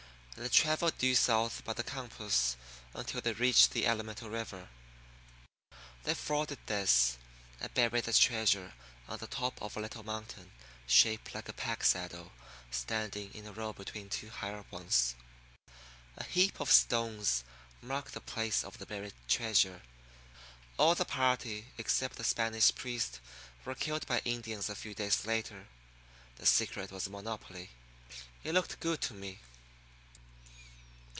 [0.37, 2.57] They travelled due south by the compass
[2.95, 4.69] until they reached the Alamito River.
[6.01, 7.17] They forded this,
[7.59, 8.73] and buried the treasure
[9.07, 10.51] on the top of a little mountain
[10.87, 12.31] shaped like a pack saddle
[12.71, 15.13] standing in a row between two higher ones.
[16.17, 17.43] A heap of stones
[17.79, 19.83] marked the place of the buried treasure.
[20.79, 23.19] All the party except the Spanish priest
[23.63, 25.67] were killed by Indians a few days later.
[26.37, 27.69] The secret was a monopoly.
[28.43, 29.39] It looked good to me.